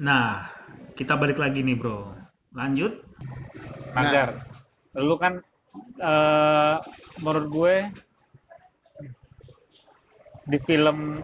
Nah, 0.00 0.48
kita 0.96 1.12
balik 1.12 1.36
lagi 1.36 1.60
nih 1.60 1.76
bro. 1.76 2.16
Lanjut. 2.56 3.04
Nagar, 3.92 4.40
lu 4.96 5.14
kan 5.20 5.44
eh 6.00 6.76
menurut 7.20 7.46
gue 7.52 7.74
di 10.48 10.58
film 10.64 11.20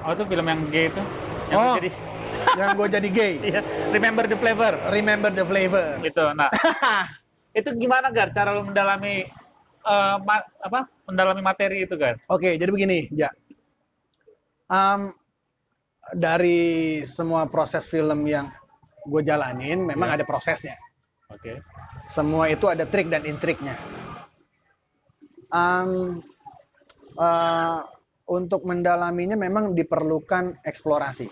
oh 0.00 0.12
itu 0.14 0.24
film 0.24 0.46
yang 0.46 0.60
gay 0.70 0.86
itu 0.88 1.02
yang 1.50 1.58
Oh. 1.58 1.74
jadi 1.76 1.90
Yang 2.58 2.70
gue 2.78 2.86
jadi 3.00 3.08
gay. 3.08 3.32
iya, 3.42 3.60
Remember 3.90 4.24
the 4.28 4.36
Flavor 4.36 4.76
Remember 4.92 5.32
the 5.32 5.42
flavor. 5.42 5.98
itu. 6.00 6.24
Nah, 6.36 6.52
itu 7.58 7.68
gimana 7.76 8.12
Gar 8.12 8.28
cara 8.30 8.52
lu 8.52 8.62
mendalami 8.64 9.24
eh, 9.82 10.16
ma- 10.22 10.46
apa? 10.60 10.84
Mendalami 11.08 11.40
materi 11.42 11.84
itu 11.84 11.96
Gar? 11.96 12.20
Oke, 12.28 12.54
jadi 12.54 12.68
begini, 12.70 13.08
Ja. 13.10 13.32
Am, 14.68 15.12
dari 16.10 16.60
semua 17.06 17.46
proses 17.46 17.86
film 17.86 18.26
yang 18.26 18.50
gue 19.06 19.22
jalanin, 19.22 19.86
memang 19.86 20.10
Iya. 20.10 20.16
ada 20.20 20.24
prosesnya. 20.26 20.76
Oke. 21.30 21.62
Semua 22.10 22.50
itu 22.50 22.66
ada 22.66 22.82
trik 22.84 23.06
dan 23.08 23.22
intriknya. 23.22 23.78
Am, 25.52 26.20
eh, 27.14 27.78
untuk 28.26 28.64
mendalaminya 28.64 29.36
memang 29.36 29.76
diperlukan 29.76 30.64
eksplorasi. 30.64 31.28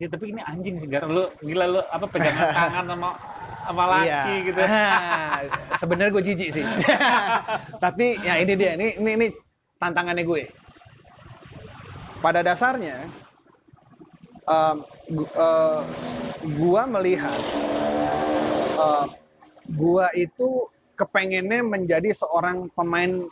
Ya 0.00 0.10
tapi 0.10 0.34
ini 0.34 0.42
anjing 0.42 0.74
sih 0.74 0.90
Gar, 0.90 1.06
lu 1.06 1.30
gila 1.46 1.66
lu 1.68 1.80
apa 1.86 2.06
pegangan 2.10 2.48
tangan 2.58 2.84
sama 2.90 3.08
sama 3.62 3.84
laki 3.86 4.08
Iya. 4.10 4.46
gitu. 4.50 4.60
Sebenarnya 5.80 6.10
gue 6.10 6.24
jijik 6.26 6.50
sih. 6.50 6.64
Tapi 7.84 8.18
ya 8.26 8.34
ini 8.42 8.52
dia, 8.58 8.74
ini 8.74 8.98
ini, 8.98 9.10
ini 9.14 9.26
tantangannya 9.78 10.26
gue. 10.26 10.42
Pada 12.18 12.42
dasarnya, 12.42 13.06
gu- 15.06 15.34
eh, 15.34 15.82
gua 16.58 16.82
melihat 16.90 17.42
eh, 18.76 19.06
gua 19.78 20.06
itu 20.18 20.68
kepengennya 20.98 21.64
menjadi 21.64 22.12
seorang 22.14 22.68
pemain 22.76 23.26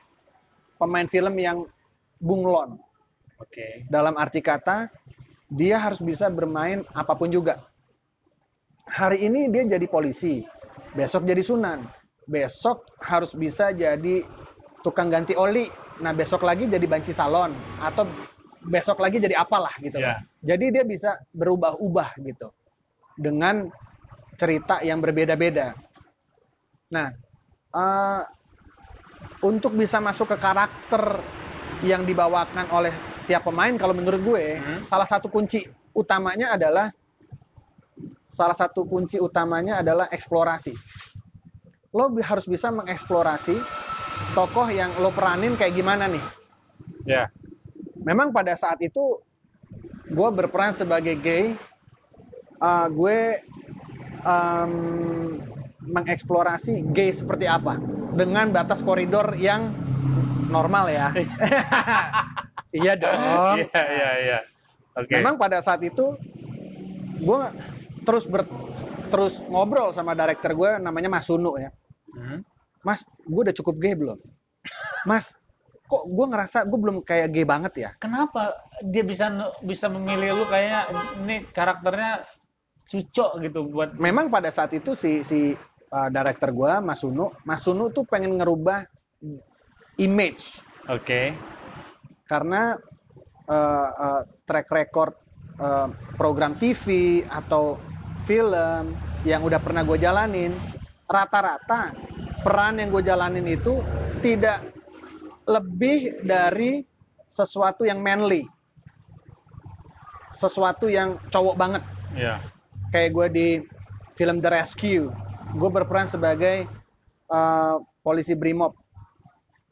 pemain 0.81 1.07
film 1.07 1.37
yang 1.37 1.69
bunglon. 2.21 2.81
Oke. 3.41 3.85
Dalam 3.89 4.17
arti 4.21 4.41
kata, 4.45 4.89
dia 5.53 5.81
harus 5.81 6.01
bisa 6.01 6.29
bermain 6.29 6.85
apa 6.93 7.17
pun 7.17 7.29
juga. 7.33 7.61
Hari 8.91 9.23
ini 9.23 9.47
dia 9.53 9.65
jadi 9.65 9.87
polisi, 9.87 10.43
besok 10.99 11.23
jadi 11.23 11.41
sunan, 11.47 11.87
besok 12.27 12.83
harus 13.01 13.33
bisa 13.33 13.71
jadi 13.71 14.27
tukang 14.83 15.13
ganti 15.13 15.39
oli, 15.39 15.71
nah 16.03 16.11
besok 16.11 16.43
lagi 16.43 16.67
jadi 16.67 16.83
banci 16.91 17.15
salon, 17.15 17.55
atau 17.79 18.09
besok 18.61 19.01
lagi 19.01 19.17
jadi 19.21 19.41
apalah 19.41 19.73
gitu. 19.81 19.97
Iya. 20.01 20.21
Jadi 20.45 20.65
dia 20.73 20.85
bisa 20.85 21.17
berubah-ubah 21.33 22.17
gitu, 22.21 22.53
dengan 23.17 23.69
cerita 24.37 24.81
yang 24.85 25.01
berbeda-beda. 25.01 25.77
Nah, 26.93 27.13
eh, 27.77 28.23
untuk 29.41 29.77
bisa 29.77 30.01
masuk 30.01 30.33
ke 30.33 30.37
karakter 30.37 31.25
yang 31.81 32.05
dibawakan 32.05 32.69
oleh 32.73 32.93
tiap 33.25 33.49
pemain 33.49 33.73
kalau 33.81 33.97
menurut 33.97 34.21
gue 34.21 34.45
Hmm. 34.61 34.81
salah 34.85 35.09
satu 35.09 35.33
kunci 35.33 35.65
utamanya 35.97 36.53
adalah 36.57 36.93
salah 38.29 38.55
satu 38.55 38.85
kunci 38.85 39.17
utamanya 39.17 39.81
adalah 39.81 40.07
eksplorasi. 40.13 40.77
Lo 41.97 42.13
harus 42.21 42.47
bisa 42.47 42.71
mengeksplorasi 42.71 43.59
tokoh 44.37 44.69
yang 44.71 44.95
lo 45.01 45.11
peranin 45.11 45.57
kayak 45.59 45.75
gimana 45.75 46.07
nih. 46.07 46.23
Ya. 47.09 47.27
Memang 48.05 48.33
pada 48.33 48.57
saat 48.57 48.81
itu 48.81 49.21
gue 50.11 50.29
berperan 50.35 50.75
sebagai 50.75 51.15
gay, 51.21 51.55
uh, 52.59 52.89
gue 52.91 53.39
um, 54.27 54.73
mengeksplorasi 55.85 56.87
gay 56.93 57.15
seperti 57.15 57.47
apa 57.49 57.79
dengan 58.15 58.51
batas 58.51 58.83
koridor 58.83 59.37
yang 59.39 59.71
normal 60.51 60.91
ya. 60.91 61.09
iya 62.81 62.93
dong. 62.99 63.69
Iya 63.71 63.83
iya 63.87 64.11
iya. 64.21 64.39
Oke. 64.99 65.15
Memang 65.17 65.39
pada 65.39 65.63
saat 65.63 65.81
itu 65.87 66.19
gue 67.21 67.41
terus 68.03 68.25
ber, 68.27 68.49
terus 69.13 69.39
ngobrol 69.47 69.95
sama 69.95 70.17
director 70.17 70.53
gue 70.57 70.71
namanya 70.83 71.09
Mas 71.09 71.29
Sunu 71.31 71.55
ya. 71.57 71.71
Hmm. 72.11 72.43
Mas, 72.81 73.05
gue 73.29 73.41
udah 73.45 73.57
cukup 73.57 73.77
gay 73.77 73.93
belum? 73.93 74.17
Mas, 75.05 75.37
kok 75.91 76.07
gue 76.07 76.27
ngerasa 76.31 76.59
gue 76.71 76.79
belum 76.79 77.03
kayak 77.03 77.35
gay 77.35 77.43
banget 77.43 77.73
ya? 77.75 77.91
Kenapa 77.99 78.55
dia 78.87 79.03
bisa 79.03 79.27
bisa 79.67 79.91
memilih 79.91 80.39
lu 80.39 80.45
kayaknya 80.47 80.87
ini 81.27 81.37
karakternya 81.51 82.23
cucok 82.87 83.43
gitu 83.43 83.67
buat 83.67 83.99
Memang 83.99 84.31
pada 84.31 84.55
saat 84.55 84.71
itu 84.71 84.95
si 84.95 85.27
si 85.27 85.59
uh, 85.91 86.09
director 86.11 86.55
gue 86.55 86.73
Mas 86.79 87.03
Sunu, 87.03 87.35
Mas 87.43 87.67
Sunu 87.67 87.91
tuh 87.91 88.07
pengen 88.07 88.39
ngerubah 88.39 88.87
image 89.99 90.63
Oke. 90.89 91.35
karena 92.31 92.79
uh, 93.51 93.89
uh, 93.91 94.23
track 94.47 94.71
record 94.71 95.13
uh, 95.59 95.91
program 96.15 96.57
TV 96.57 97.21
atau 97.27 97.77
film 98.25 98.95
yang 99.27 99.45
udah 99.45 99.61
pernah 99.61 99.85
gue 99.85 99.99
jalanin 100.01 100.55
rata-rata 101.05 101.93
peran 102.41 102.81
yang 102.81 102.89
gue 102.89 103.03
jalanin 103.05 103.45
itu 103.45 103.85
tidak 104.25 104.65
lebih 105.51 106.23
dari 106.23 106.87
sesuatu 107.27 107.83
yang 107.83 107.99
manly. 107.99 108.47
Sesuatu 110.31 110.87
yang 110.87 111.19
cowok 111.35 111.57
banget. 111.59 111.83
Iya. 112.11 112.43
kayak 112.91 113.11
gue 113.15 113.27
di 113.31 113.49
film 114.19 114.43
The 114.43 114.51
Rescue. 114.51 115.15
Gue 115.55 115.71
berperan 115.71 116.11
sebagai 116.11 116.67
uh, 117.31 117.79
polisi 118.03 118.35
brimob. 118.35 118.75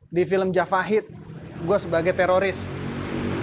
Di 0.08 0.22
film 0.22 0.54
Javahid 0.54 1.06
gue 1.66 1.78
sebagai 1.78 2.14
teroris. 2.14 2.62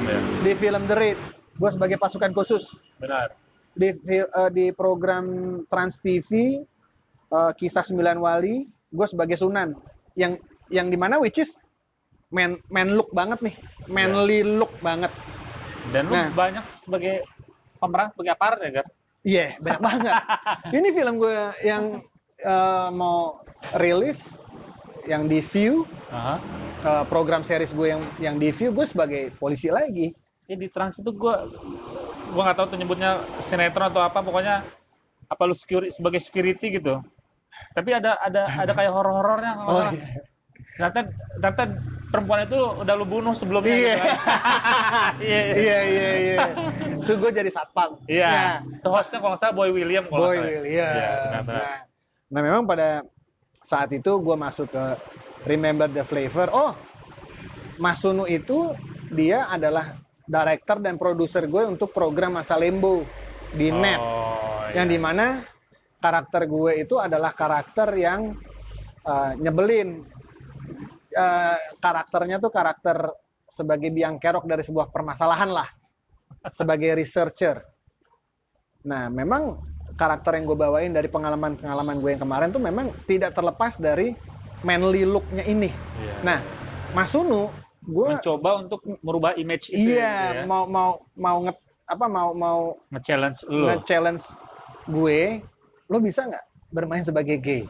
Iya. 0.05 0.21
di 0.45 0.51
film 0.53 0.85
The 0.85 0.95
Raid 0.95 1.19
gue 1.55 1.69
sebagai 1.71 1.97
pasukan 1.99 2.31
khusus. 2.35 2.75
Benar. 2.99 3.35
di 3.75 3.91
eh, 3.91 4.49
di 4.55 4.71
program 4.71 5.59
Trans 5.67 5.99
TV 5.99 6.63
eh, 7.27 7.51
kisah 7.59 7.83
sembilan 7.83 8.15
wali 8.15 8.63
gue 8.95 9.07
sebagai 9.07 9.35
Sunan. 9.35 9.75
Yang 10.15 10.39
yang 10.71 10.87
di 10.87 10.95
mana 10.95 11.19
which 11.19 11.41
is 11.41 11.59
man 12.29 12.57
man 12.67 12.93
look 12.93 13.09
banget 13.11 13.39
nih 13.41 13.55
manly 13.85 14.41
look 14.41 14.73
banget 14.81 15.11
Dan 15.93 16.09
lu 16.09 16.17
Nah. 16.17 16.33
banyak 16.33 16.65
sebagai 16.73 17.21
pemeran 17.77 18.09
sebagai 18.09 18.33
aparat 18.33 18.59
ya, 18.59 18.81
Gar? 18.81 18.87
iya 19.21 19.47
banyak 19.59 19.81
banget 19.81 20.13
ini 20.77 20.87
film 20.89 21.15
gue 21.17 21.35
yang 21.61 21.83
eh, 22.39 22.89
mau 22.89 23.41
rilis 23.77 24.41
yang 25.05 25.29
di 25.29 25.45
view 25.45 25.85
Aha. 26.09 26.41
eh, 26.81 27.05
program 27.05 27.45
series 27.45 27.69
gue 27.69 27.93
yang 27.93 28.01
yang 28.17 28.35
di 28.37 28.49
view 28.49 28.73
gue 28.73 28.85
sebagai 28.85 29.29
polisi 29.37 29.69
lagi 29.69 30.13
Ya 30.45 30.53
di 30.53 30.69
trans 30.69 31.01
itu 31.01 31.09
gua 31.09 31.49
gua 32.29 32.41
nggak 32.45 32.57
tahu 32.61 32.67
tuh 32.69 32.77
nyebutnya 32.77 33.17
sinetron 33.41 33.89
atau 33.89 34.05
apa 34.05 34.21
pokoknya 34.21 34.61
apa 35.25 35.41
lu 35.41 35.57
security, 35.57 35.89
sebagai 35.89 36.21
security 36.21 36.77
gitu. 36.77 37.01
Tapi 37.73 37.97
ada 37.97 38.21
ada 38.21 38.45
ada 38.53 38.69
kayak 38.77 38.93
horor-horornya 38.93 39.53
oh 39.65 39.89
iya. 39.89 40.21
Ternyata 40.77 40.99
ternyata 41.41 41.63
perempuan 42.15 42.47
itu 42.47 42.55
udah 42.55 42.93
lu 42.95 43.05
bunuh 43.05 43.35
sebelumnya 43.35 43.75
Iya. 43.75 43.83
gitu 43.83 43.99
kan. 43.99 44.15
Iya. 45.19 45.39
iya. 45.43 45.55
iya 45.59 45.79
iya 45.83 46.09
iya 46.15 46.39
itu 46.95 47.11
gue 47.19 47.31
jadi 47.31 47.49
satpam 47.51 47.99
Iya. 48.07 48.31
Nah, 48.31 48.55
Itu 48.79 48.89
hostnya 48.89 49.17
kalau 49.19 49.31
nggak 49.35 49.41
salah 49.43 49.55
Boy 49.55 49.69
William 49.69 50.03
kalau 50.07 50.25
Boy 50.25 50.35
salah. 50.39 50.47
William. 50.47 50.93
Iya, 50.95 51.11
benar-benar. 51.29 51.61
Nah, 51.61 51.77
nah, 52.31 52.41
memang 52.41 52.63
pada 52.65 52.89
saat 53.61 53.89
itu 53.91 54.11
gue 54.17 54.35
masuk 54.35 54.67
ke 54.71 54.83
Remember 55.45 55.85
the 55.85 56.01
Flavor. 56.01 56.49
Oh, 56.49 56.71
Mas 57.77 58.01
Sunu 58.01 58.25
itu 58.25 58.71
dia 59.11 59.45
adalah 59.45 59.93
director 60.25 60.81
dan 60.81 60.97
produser 60.97 61.45
gue 61.45 61.63
untuk 61.69 61.93
program 61.93 62.39
Masa 62.39 62.57
Lembo 62.57 63.05
di 63.53 63.69
net. 63.69 64.01
Oh, 64.01 64.65
Yang 64.73 64.87
iya. 64.89 64.93
di 64.95 64.99
mana 64.99 65.25
karakter 66.01 66.49
gue 66.49 66.71
itu 66.81 66.97
adalah 66.97 67.29
karakter 67.33 67.93
yang 67.93 68.33
uh, 69.05 69.31
nyebelin. 69.37 70.01
Uh, 71.15 71.57
karakternya 71.79 72.43
tuh 72.43 72.51
karakter 72.51 73.07
sebagai 73.47 73.87
biang 73.87 74.19
kerok 74.19 74.43
dari 74.43 74.67
sebuah 74.67 74.91
permasalahan 74.91 75.47
lah. 75.47 75.69
Sebagai 76.51 76.91
researcher. 76.99 77.63
Nah, 78.83 79.07
memang 79.07 79.63
karakter 79.95 80.35
yang 80.35 80.45
gue 80.45 80.57
bawain 80.59 80.91
dari 80.91 81.07
pengalaman-pengalaman 81.07 82.03
gue 82.03 82.09
yang 82.13 82.21
kemarin 82.21 82.49
tuh 82.51 82.59
memang 82.59 82.91
tidak 83.07 83.31
terlepas 83.31 83.79
dari 83.79 84.13
manly 84.61 85.07
look-nya 85.07 85.41
ini. 85.47 85.71
Iya. 85.71 86.15
Nah, 86.21 86.39
Mas 86.91 87.15
Sunu, 87.15 87.49
gue 87.85 88.07
mencoba 88.17 88.65
untuk 88.65 88.81
merubah 89.05 89.33
image 89.37 89.69
itu 89.69 89.93
iya 89.93 90.33
gitu 90.33 90.35
ya. 90.41 90.43
mau 90.49 90.65
mau 90.65 90.91
mau 91.13 91.37
nge 91.45 91.53
apa 91.85 92.05
mau 92.09 92.29
mau 92.33 92.59
nge-challenge 92.89 93.39
lu. 93.45 93.69
nge-challenge 93.69 94.25
gue, 94.89 95.41
lo 95.85 95.97
bisa 96.01 96.25
nggak 96.25 96.45
bermain 96.73 97.05
sebagai 97.05 97.37
gay? 97.37 97.63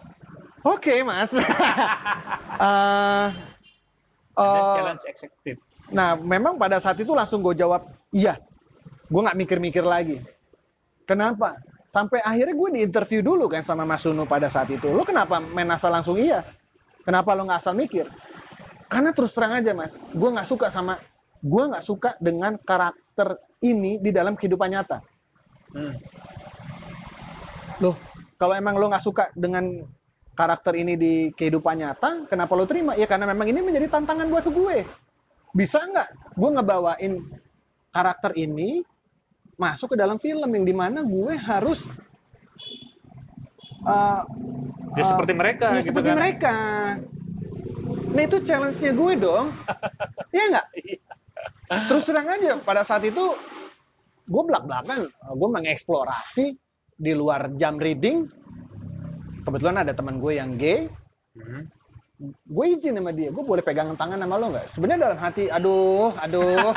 Oke, 0.65 1.05
Mas. 1.05 1.31
Eh, 2.55 3.27
Dan 4.35 4.63
eh, 4.63 4.71
challenge 4.75 5.03
accepted. 5.07 5.57
Nah, 5.91 6.15
memang 6.15 6.55
pada 6.55 6.79
saat 6.79 6.95
itu 6.99 7.11
langsung 7.11 7.43
gue 7.43 7.51
jawab 7.55 7.87
iya. 8.15 8.39
Gue 9.11 9.21
nggak 9.23 9.35
mikir-mikir 9.35 9.83
lagi. 9.83 10.23
Kenapa? 11.03 11.59
Sampai 11.91 12.19
akhirnya 12.19 12.55
gue 12.55 12.69
diinterview 12.79 13.23
dulu 13.23 13.47
kan 13.51 13.63
sama 13.63 13.83
Mas 13.83 14.03
Sunu 14.03 14.23
pada 14.27 14.47
saat 14.47 14.71
itu. 14.71 14.87
Lo 14.91 15.03
kenapa 15.03 15.39
main 15.39 15.67
asal 15.71 15.91
langsung 15.91 16.15
iya? 16.19 16.43
Kenapa 17.03 17.31
lo 17.35 17.47
nggak 17.47 17.59
asal 17.63 17.75
mikir? 17.75 18.07
Karena 18.89 19.11
terus 19.13 19.31
terang 19.35 19.53
aja 19.53 19.71
mas, 19.73 19.93
gue 19.97 20.29
nggak 20.29 20.47
suka 20.47 20.67
sama, 20.69 21.01
gue 21.41 21.63
nggak 21.69 21.85
suka 21.85 22.17
dengan 22.21 22.57
karakter 22.57 23.37
ini 23.61 23.97
di 24.01 24.09
dalam 24.09 24.33
kehidupan 24.37 24.69
nyata. 24.73 25.01
Hmm. 25.73 25.95
Loh, 27.81 27.95
kalau 28.37 28.53
emang 28.57 28.77
lo 28.77 28.89
nggak 28.89 29.05
suka 29.05 29.29
dengan 29.33 29.85
karakter 30.35 30.75
ini 30.75 30.93
di 30.99 31.13
kehidupan 31.31 31.79
nyata, 31.79 32.27
kenapa 32.27 32.51
lo 32.53 32.67
terima? 32.67 32.93
Ya 32.99 33.07
karena 33.07 33.25
memang 33.31 33.47
ini 33.47 33.63
menjadi 33.63 33.87
tantangan 33.87 34.27
buat 34.27 34.45
gue. 34.45 34.83
Bisa 35.55 35.79
nggak 35.79 36.35
gue 36.35 36.49
ngebawain 36.59 37.13
karakter 37.95 38.35
ini 38.35 38.83
masuk 39.55 39.95
ke 39.95 39.97
dalam 39.97 40.19
film 40.19 40.51
yang 40.51 40.65
di 40.67 40.75
mana 40.75 40.99
gue 40.99 41.33
harus 41.39 41.87
uh, 43.87 44.27
Ya 44.95 45.03
uh, 45.03 45.07
seperti 45.11 45.33
mereka 45.35 45.65
ya 45.75 45.79
gitu 45.83 45.91
seperti 45.91 46.09
kan. 46.11 46.17
mereka. 46.19 46.55
Nah 48.15 48.23
itu 48.23 48.37
challenge-nya 48.43 48.91
gue 48.95 49.13
dong. 49.19 49.47
Iya 50.35 50.51
nggak? 50.51 50.67
Terus 51.87 52.03
terang 52.11 52.27
aja 52.27 52.59
pada 52.59 52.83
saat 52.83 53.07
itu 53.07 53.39
gue 54.27 54.43
belak-belakan, 54.43 55.07
gue 55.07 55.49
mengeksplorasi 55.55 56.59
di 56.99 57.13
luar 57.15 57.55
jam 57.55 57.79
reading. 57.79 58.27
Kebetulan 59.45 59.77
ada 59.77 59.93
teman 59.93 60.17
gue 60.17 60.33
yang 60.35 60.57
gay, 60.57 60.89
Hmm. 61.35 61.67
gue 62.47 62.65
izin 62.71 62.95
sama 62.95 63.11
dia, 63.11 63.27
gue 63.27 63.43
boleh 63.43 63.59
pegangan 63.59 63.93
tangan 63.93 64.17
sama 64.17 64.35
lo 64.39 64.47
nggak? 64.49 64.67
Sebenarnya 64.71 65.01
dalam 65.03 65.19
hati, 65.19 65.43
aduh, 65.51 66.15
aduh. 66.15 66.71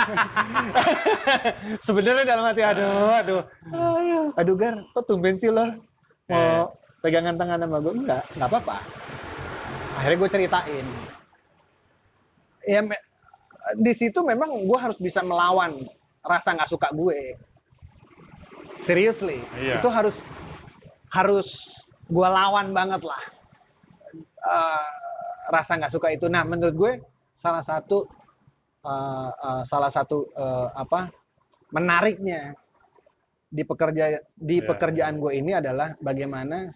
Sebenarnya 1.87 2.25
dalam 2.27 2.45
hati, 2.45 2.63
aduh, 2.67 3.09
aduh. 3.15 3.43
Aduh 4.35 4.55
Gar, 4.59 4.83
kok 4.93 5.07
tumben 5.07 5.39
sih 5.39 5.49
lo 5.49 5.79
mau 6.29 6.75
pegangan 7.01 7.39
tangan 7.39 7.63
sama 7.65 7.79
gue? 7.81 7.93
Enggak, 7.97 8.23
nggak 8.37 8.49
apa-apa. 8.51 8.77
Akhirnya 9.97 10.19
gue 10.19 10.31
ceritain. 10.31 10.87
Ya, 12.69 12.81
me- 12.85 13.05
di 13.79 13.93
situ 13.97 14.21
memang 14.21 14.53
gue 14.67 14.79
harus 14.79 14.99
bisa 14.99 15.25
melawan 15.25 15.87
rasa 16.21 16.53
nggak 16.53 16.69
suka 16.69 16.91
gue. 16.93 17.39
Seriously, 18.77 19.41
Iya. 19.57 19.81
itu 19.81 19.89
harus 19.89 20.21
harus 21.09 21.49
gue 22.09 22.29
lawan 22.29 22.73
banget 22.73 23.05
lah 23.05 23.23
eh, 24.49 24.89
rasa 25.49 25.81
nggak 25.81 25.93
suka 25.93 26.13
itu. 26.13 26.29
Nah, 26.29 26.45
menurut 26.45 26.75
gue 26.77 26.93
salah 27.33 27.65
satu 27.65 28.05
eh, 28.85 29.31
eh, 29.33 29.63
salah 29.65 29.91
satu 29.93 30.29
eh, 30.33 30.69
apa 30.73 31.09
menariknya 31.73 32.57
di 33.49 33.65
pekerja 33.65 34.21
di 34.37 34.61
Iya. 34.61 34.69
pekerjaan 34.69 35.17
gue 35.21 35.33
ini 35.37 35.57
adalah 35.57 35.97
bagaimana 36.01 36.69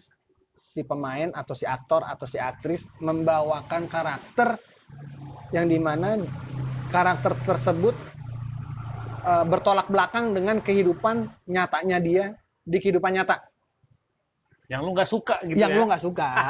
si 0.53 0.81
pemain 0.85 1.29
atau 1.33 1.53
si 1.57 1.65
aktor 1.65 2.05
atau 2.05 2.25
si 2.29 2.37
aktris 2.37 2.85
membawakan 3.01 3.89
karakter 3.89 4.57
yang 5.53 5.69
di 5.69 5.77
mana 5.81 6.17
karakter 6.89 7.33
tersebut 7.45 7.93
eh, 9.25 9.45
bertolak 9.49 9.89
belakang 9.89 10.33
dengan 10.33 10.61
kehidupan 10.61 11.29
nyatanya 11.49 11.97
dia 12.01 12.25
di 12.65 12.77
kehidupan 12.81 13.17
nyata 13.17 13.41
Yang 14.73 14.81
lu 14.81 14.91
nggak 14.97 15.09
suka 15.09 15.35
gitu 15.45 15.57
yang 15.61 15.69
ya. 15.69 15.77
lo 15.77 15.83
nggak 15.85 16.03
suka. 16.03 16.29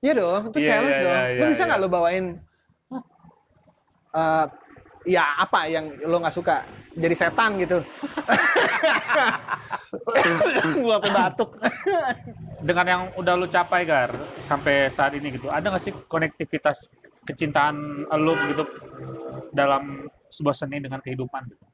Iya 0.00 0.16
dong, 0.16 0.48
itu 0.48 0.58
Iya, 0.64 0.68
challenge 0.72 0.96
iya, 0.96 1.04
dong. 1.04 1.12
iya, 1.12 1.28
lo 1.28 1.44
iya, 1.44 1.50
bisa 1.52 1.62
nggak 1.68 1.76
iya. 1.76 1.84
lo 1.84 1.92
bawain 1.92 2.24
eh, 4.16 4.46
ya 5.04 5.24
apa 5.36 5.60
yang 5.68 5.92
lo 6.08 6.16
nggak 6.24 6.32
suka? 6.40 6.64
Jadi 6.96 7.14
setan 7.20 7.60
gitu. 7.60 7.84
Gua 10.80 10.96
sampai 11.04 11.12
batuk. 11.12 11.50
Dengan 12.64 12.86
yang 12.88 13.02
udah 13.20 13.34
lu 13.36 13.44
capai 13.44 13.84
Gar 13.84 14.40
sampai 14.40 14.88
saat 14.88 15.12
ini 15.20 15.36
gitu, 15.36 15.52
ada 15.52 15.68
nggak 15.68 15.84
sih 15.84 15.92
konektivitas 16.08 16.88
kecintaan 17.28 18.08
lu 18.24 18.32
gitu 18.56 18.64
dalam 19.52 20.08
sebuah 20.32 20.56
seni 20.56 20.80
dengan 20.80 21.04
kehidupan 21.04 21.44
gitu? 21.44 21.64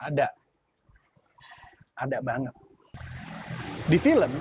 Ada. 0.00 0.32
Ada 2.00 2.24
banget. 2.24 2.56
Di 3.92 4.00
film 4.00 4.32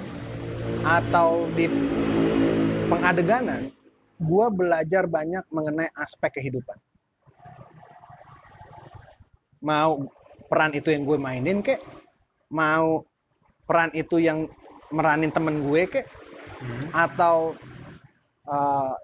atau 0.85 1.49
di 1.53 1.67
pengadeganan, 2.87 3.69
gua 4.19 4.51
belajar 4.51 5.05
banyak 5.05 5.43
mengenai 5.49 5.89
aspek 5.97 6.41
kehidupan. 6.41 6.77
Mau 9.59 10.07
peran 10.47 10.71
itu 10.71 10.89
yang 10.89 11.03
gue 11.03 11.19
mainin 11.19 11.59
kek, 11.59 11.83
mau 12.47 13.03
peran 13.67 13.91
itu 13.91 14.17
yang 14.23 14.47
meranin 14.89 15.29
temen 15.29 15.61
gue 15.67 15.83
kek, 15.85 16.07
Hmm. 16.59 16.91
atau 16.91 17.55
uh, 18.43 18.95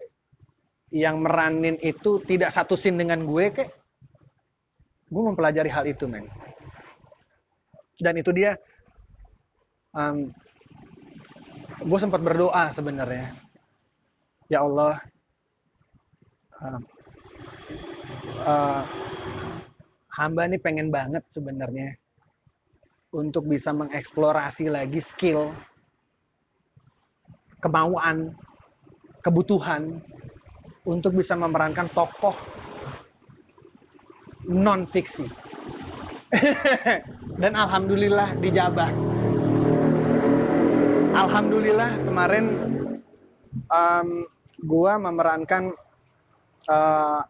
yang 0.91 1.23
meranin 1.23 1.79
itu 1.79 2.19
tidak 2.27 2.51
satu 2.51 2.75
scene 2.75 3.00
dengan 3.00 3.23
gue 3.23 3.47
kek, 3.47 3.71
gue 5.07 5.23
mempelajari 5.23 5.71
hal 5.71 5.88
itu 5.88 6.03
men. 6.03 6.27
Dan 7.95 8.19
itu 8.19 8.35
dia, 8.35 8.59
um, 9.95 10.35
gue 11.85 11.99
sempat 12.01 12.17
berdoa 12.17 12.73
sebenarnya, 12.73 13.29
ya 14.49 14.65
Allah, 14.65 14.97
um, 16.57 16.81
uh, 18.41 18.81
hamba 20.17 20.49
nih 20.49 20.57
pengen 20.57 20.89
banget 20.89 21.21
sebenarnya 21.29 21.93
untuk 23.13 23.45
bisa 23.45 23.69
mengeksplorasi 23.69 24.73
lagi 24.73 24.97
skill 24.97 25.53
kemauan, 27.61 28.33
kebutuhan 29.21 30.01
untuk 30.89 31.13
bisa 31.13 31.37
memerankan 31.37 31.85
tokoh 31.93 32.33
non 34.49 34.89
fiksi. 34.89 35.29
Dan 37.41 37.53
alhamdulillah 37.53 38.37
dijabah. 38.41 39.14
Alhamdulillah 41.15 41.91
kemarin 42.03 42.45
em, 43.71 44.09
gua 44.67 45.00
memerankan 45.00 45.71
eh, 46.67 47.21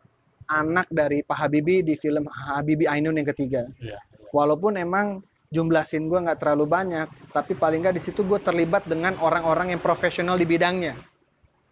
anak 0.49 0.89
dari 0.89 1.21
Pak 1.21 1.37
Habibie 1.37 1.85
di 1.85 1.93
film 1.97 2.25
Habibie 2.29 2.89
Ainun 2.89 3.17
yang 3.17 3.29
ketiga. 3.29 3.65
Iya. 3.77 3.97
Walaupun 4.33 4.77
emang 4.77 5.21
jumlah 5.53 5.85
scene 5.87 6.11
gue 6.11 6.19
nggak 6.19 6.41
terlalu 6.43 6.65
banyak, 6.67 7.07
tapi 7.31 7.55
paling 7.55 7.81
nggak 7.85 7.95
di 7.95 8.03
situ 8.03 8.25
gue 8.27 8.37
terlibat 8.41 8.83
dengan 8.85 9.15
orang-orang 9.23 9.73
yang 9.73 9.81
profesional 9.81 10.35
di 10.35 10.43
bidangnya. 10.43 10.97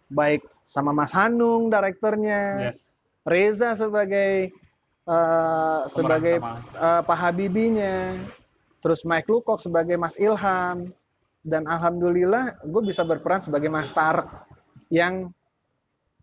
Baik 0.08 0.46
sama 0.64 0.94
Mas 0.96 1.12
Hanung, 1.12 1.68
direkturnya, 1.68 2.70
Yes. 2.70 2.90
Reza 3.26 3.76
sebagai 3.76 4.50
eh, 5.04 5.80
sebagai 5.90 6.40
eh, 6.40 7.02
Pak 7.04 7.18
Habibinya, 7.18 8.16
terus 8.80 9.04
Mike 9.04 9.28
Lukok 9.28 9.60
sebagai 9.60 9.94
Mas 10.00 10.16
Ilham, 10.16 10.90
dan 11.44 11.68
alhamdulillah 11.68 12.64
gue 12.64 12.82
bisa 12.88 13.04
berperan 13.04 13.44
sebagai 13.44 13.68
Mas 13.68 13.92
Tar 13.92 14.48
yang 14.88 15.28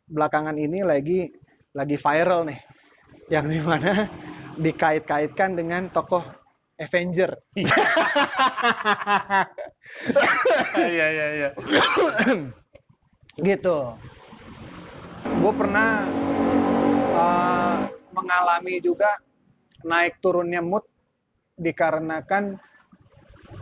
belakangan 0.10 0.58
ini 0.58 0.82
lagi 0.82 1.30
lagi 1.72 1.96
viral 1.96 2.50
nih, 2.50 2.60
yang 3.30 3.46
di 3.48 3.62
mana 3.62 4.10
dikait-kaitkan 4.66 5.56
dengan 5.56 5.88
tokoh 5.94 6.26
Avenger. 6.82 7.38
Iya 10.78 11.08
iya 11.10 11.28
iya. 11.34 11.50
gitu. 13.50 13.78
Gue 15.42 15.54
pernah 15.58 16.06
uh, 17.18 17.90
mengalami 18.14 18.78
juga 18.78 19.10
naik 19.82 20.22
turunnya 20.22 20.62
mood 20.62 20.86
dikarenakan 21.58 22.62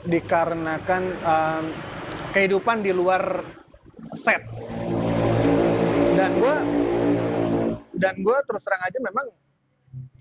dikarenakan 0.09 1.03
um, 1.21 1.63
kehidupan 2.33 2.81
di 2.81 2.91
luar 2.91 3.45
set. 4.17 4.41
Dan 6.17 6.31
gue 6.41 6.55
dan 7.99 8.15
gue 8.19 8.37
terus 8.47 8.63
terang 8.63 8.83
aja 8.83 8.97
memang 8.99 9.25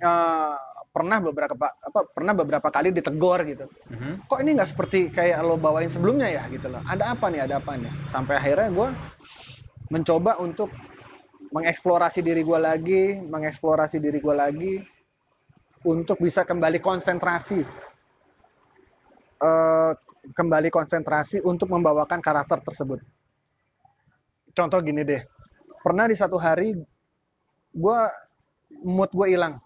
uh, 0.02 0.57
pernah 0.90 1.18
beberapa 1.23 1.54
apa 1.54 2.00
pernah 2.11 2.35
beberapa 2.35 2.68
kali 2.75 2.90
ditegur 2.90 3.38
gitu 3.47 3.71
Mhm. 3.88 4.26
kok 4.26 4.38
ini 4.42 4.59
nggak 4.59 4.71
seperti 4.75 4.99
kayak 5.14 5.47
lo 5.47 5.54
bawain 5.54 5.88
sebelumnya 5.90 6.26
ya 6.26 6.42
gitu 6.50 6.66
loh. 6.68 6.83
Ada 6.87 7.14
apa 7.14 7.30
nih? 7.30 7.47
Ada 7.47 7.62
apa 7.62 7.78
nih? 7.78 7.92
Sampai 8.11 8.35
akhirnya 8.37 8.68
gue 8.71 8.88
mencoba 9.88 10.37
untuk 10.42 10.68
mengeksplorasi 11.49 12.21
diri 12.21 12.45
gue 12.45 12.59
lagi, 12.61 13.02
mengeksplorasi 13.25 13.97
diri 14.02 14.21
gue 14.21 14.35
lagi 14.37 14.75
untuk 15.87 16.18
bisa 16.21 16.45
kembali 16.45 16.83
konsentrasi, 16.83 17.62
Eh, 19.38 19.92
kembali 20.35 20.68
konsentrasi 20.68 21.38
untuk 21.47 21.71
membawakan 21.71 22.18
karakter 22.18 22.59
tersebut. 22.59 22.99
Contoh 24.50 24.83
gini 24.83 25.07
deh, 25.07 25.23
pernah 25.80 26.11
di 26.11 26.18
satu 26.18 26.35
hari 26.35 26.75
gue 27.71 28.00
mood 28.83 29.11
gue 29.14 29.28
hilang 29.30 29.62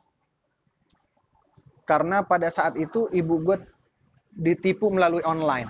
karena 1.88 2.20
pada 2.20 2.52
saat 2.52 2.76
itu 2.76 3.08
ibu 3.16 3.40
gue 3.40 3.56
ditipu 4.36 4.92
melalui 4.92 5.24
online. 5.24 5.68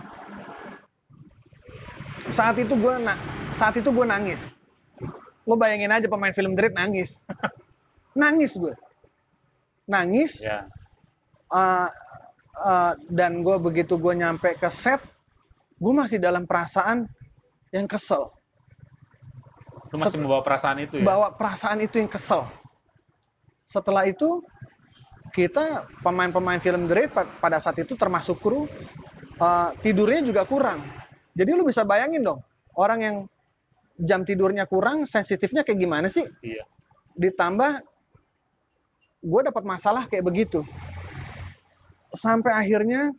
saat 2.32 2.56
itu 2.56 2.72
gue 2.74 2.94
na 3.02 3.12
saat 3.52 3.76
itu 3.76 3.92
gue 3.92 4.06
nangis 4.08 4.56
lo 5.44 5.52
bayangin 5.52 5.92
aja 5.92 6.08
pemain 6.08 6.32
film 6.32 6.56
Dread 6.56 6.72
nangis 6.72 7.20
nangis 8.22 8.56
gue 8.56 8.72
nangis 9.84 10.40
Ya. 10.40 10.64
uh, 11.52 11.92
uh, 12.62 12.94
dan 13.10 13.42
gue 13.42 13.56
begitu 13.58 13.98
gue 13.98 14.14
nyampe 14.14 14.54
ke 14.56 14.70
set 14.70 15.02
gue 15.82 15.92
masih 15.92 16.22
dalam 16.22 16.46
perasaan 16.46 17.10
yang 17.74 17.90
kesel. 17.90 18.30
Lu 19.90 19.98
masih 19.98 20.14
Set- 20.16 20.22
membawa 20.22 20.42
perasaan 20.46 20.78
itu 20.78 21.02
ya? 21.02 21.04
bawa 21.04 21.34
perasaan 21.34 21.82
itu 21.82 21.98
yang 21.98 22.06
kesel. 22.06 22.46
Setelah 23.66 24.06
itu 24.06 24.40
kita 25.34 25.88
pemain-pemain 26.04 26.60
film 26.62 26.86
pa- 27.10 27.26
pada 27.40 27.58
saat 27.58 27.80
itu 27.82 27.98
termasuk 27.98 28.38
kru 28.38 28.68
uh, 29.42 29.74
tidurnya 29.82 30.22
juga 30.22 30.46
kurang. 30.46 30.84
Jadi 31.34 31.50
lu 31.56 31.64
bisa 31.66 31.82
bayangin 31.82 32.22
dong 32.22 32.40
orang 32.78 33.00
yang 33.02 33.16
jam 34.00 34.22
tidurnya 34.24 34.64
kurang 34.70 35.04
sensitifnya 35.04 35.66
kayak 35.66 35.80
gimana 35.82 36.06
sih? 36.08 36.24
Iya. 36.40 36.64
ditambah 37.12 37.84
gue 39.20 39.40
dapat 39.44 39.62
masalah 39.68 40.08
kayak 40.08 40.24
begitu 40.24 40.64
sampai 42.12 42.52
akhirnya 42.52 43.12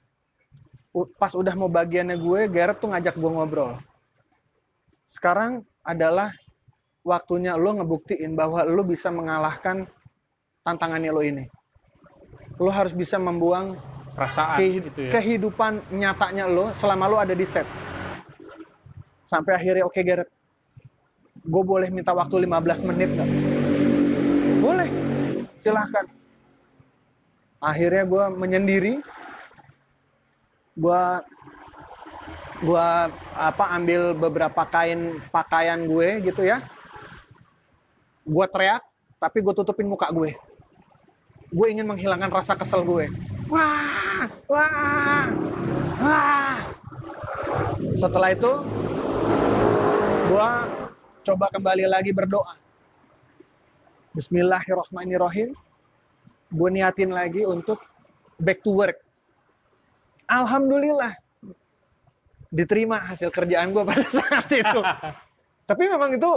pas 1.17 1.33
udah 1.33 1.53
mau 1.57 1.67
bagiannya 1.67 2.17
gue 2.17 2.39
Gareth 2.47 2.77
tuh 2.77 2.93
ngajak 2.93 3.17
gue 3.17 3.31
ngobrol. 3.31 3.77
Sekarang 5.09 5.65
adalah 5.81 6.29
waktunya 7.01 7.57
lo 7.57 7.73
ngebuktiin 7.73 8.37
bahwa 8.37 8.61
lo 8.65 8.81
bisa 8.85 9.09
mengalahkan 9.09 9.89
tantangannya 10.61 11.11
lo 11.11 11.21
ini. 11.25 11.45
Lo 12.61 12.69
harus 12.69 12.93
bisa 12.93 13.17
membuang 13.17 13.73
Perasaan 14.13 14.61
kehi- 14.61 14.81
gitu 14.85 14.99
ya. 15.09 15.11
kehidupan 15.17 15.81
nyatanya 15.89 16.45
lo 16.45 16.69
selama 16.77 17.09
lo 17.09 17.17
ada 17.17 17.33
di 17.33 17.45
set. 17.49 17.65
Sampai 19.25 19.57
akhirnya 19.57 19.89
oke 19.89 19.97
Gareth 20.05 20.29
gue 21.43 21.63
boleh 21.65 21.89
minta 21.89 22.13
waktu 22.13 22.45
15 22.45 22.85
menit 22.85 23.09
nggak? 23.09 23.29
Boleh 24.61 24.87
silahkan 25.59 26.05
akhirnya 27.63 28.03
gue 28.03 28.23
menyendiri. 28.35 28.93
Gue 30.75 31.03
gua 32.63 33.11
apa 33.35 33.65
ambil 33.75 34.11
beberapa 34.11 34.67
kain 34.67 35.23
pakaian 35.31 35.79
gue 35.87 36.19
gitu 36.27 36.43
ya. 36.43 36.59
Gue 38.27 38.45
teriak 38.51 38.83
tapi 39.15 39.39
gue 39.39 39.53
tutupin 39.55 39.87
muka 39.87 40.11
gue. 40.11 40.35
Gue 41.53 41.67
ingin 41.71 41.87
menghilangkan 41.87 42.33
rasa 42.33 42.59
kesel 42.59 42.83
gue. 42.83 43.07
Wah 43.47 44.27
wah 44.51 45.25
wah. 46.03 46.57
Setelah 47.95 48.35
itu 48.35 48.51
gue 50.27 50.49
coba 51.23 51.45
kembali 51.53 51.87
lagi 51.87 52.11
berdoa. 52.11 52.59
Bismillahirrohmanirrohim 54.13 55.57
gue 56.53 56.69
niatin 56.69 57.09
lagi 57.09 57.43
untuk 57.43 57.81
back 58.37 58.61
to 58.61 58.71
work. 58.77 59.01
Alhamdulillah 60.29 61.17
diterima 62.53 63.01
hasil 63.01 63.33
kerjaan 63.33 63.73
gue 63.73 63.83
pada 63.83 64.05
saat 64.21 64.47
itu. 64.53 64.79
Tapi 65.65 65.83
memang 65.89 66.13
itu 66.13 66.29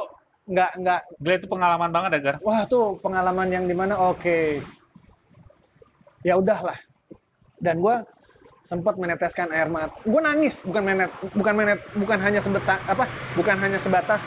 nggak 0.48 0.70
nggak. 0.80 1.00
Gila 1.20 1.34
itu 1.36 1.48
pengalaman 1.50 1.90
banget 1.92 2.10
ya, 2.16 2.20
Gar. 2.24 2.36
wah 2.40 2.64
tuh 2.64 2.96
pengalaman 3.04 3.52
yang 3.52 3.64
di 3.68 3.76
mana 3.76 3.94
oke. 4.00 4.64
Ya 6.24 6.40
udahlah. 6.40 6.76
Dan 7.60 7.84
gue 7.84 7.96
sempat 8.66 8.98
meneteskan 8.98 9.54
air 9.54 9.70
mata 9.70 9.94
gue 10.02 10.18
nangis 10.18 10.58
bukan 10.66 10.82
menet 10.82 11.06
bukan 11.38 11.54
menet 11.54 11.78
bukan 11.94 12.18
hanya 12.18 12.42
sebatas 12.42 12.82
apa 12.90 13.06
bukan 13.38 13.54
hanya 13.62 13.78
sebatas 13.78 14.26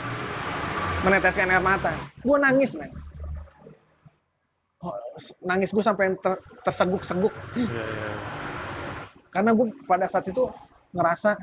meneteskan 1.04 1.52
air 1.52 1.60
mata. 1.60 1.92
Gue 2.24 2.40
nangis 2.40 2.72
men 2.72 2.88
nangis 5.44 5.70
gue 5.70 5.84
sampai 5.84 6.16
ter- 6.16 6.40
terseguk-seguk 6.64 7.32
Iya, 7.52 7.68
iya. 7.84 8.10
karena 9.28 9.52
gue 9.52 9.68
pada 9.84 10.08
saat 10.08 10.24
itu 10.24 10.48
ngerasa 10.90 11.36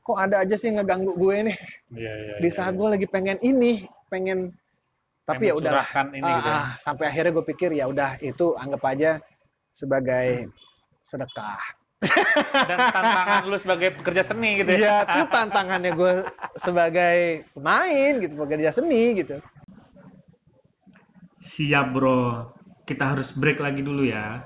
kok 0.00 0.16
ada 0.16 0.40
aja 0.40 0.56
sih 0.56 0.72
ngeganggu 0.72 1.12
gue 1.14 1.52
nih 1.52 1.56
Iya, 1.92 2.12
iya. 2.16 2.34
di 2.40 2.48
iya, 2.48 2.56
saat 2.56 2.72
iya. 2.72 2.78
gue 2.80 2.88
lagi 2.96 3.06
pengen 3.06 3.36
ini 3.44 3.84
pengen 4.08 4.56
tapi 5.28 5.50
ya 5.50 5.52
Pengen 5.52 5.60
udahlah 5.60 5.84
mencurahkan 5.84 6.06
ini 6.14 6.24
Ah, 6.24 6.32
gitu 6.32 6.48
ya. 6.48 6.56
ah, 6.56 6.66
sampai 6.80 7.04
akhirnya 7.10 7.32
gue 7.36 7.44
pikir 7.46 7.70
ya 7.74 7.84
udah 7.84 8.10
itu 8.24 8.46
anggap 8.56 8.82
aja 8.86 9.10
sebagai 9.76 10.48
sedekah 11.04 11.60
Dan 12.68 12.78
tantangan 12.92 13.44
lu 13.44 13.56
sebagai 13.56 13.88
pekerja 13.92 14.20
seni 14.22 14.60
gitu 14.60 14.68
ya. 14.68 14.78
Iya, 14.78 14.96
itu 15.16 15.24
tantangannya 15.32 15.92
gue 15.96 16.12
sebagai 16.54 17.16
pemain 17.56 18.12
gitu, 18.20 18.36
pekerja 18.36 18.68
seni 18.70 19.16
gitu. 19.16 19.40
Siap 21.46 21.86
bro, 21.94 22.22
kita 22.88 23.14
harus 23.14 23.30
break 23.38 23.58
lagi 23.62 23.80
dulu 23.86 24.02
ya. 24.02 24.42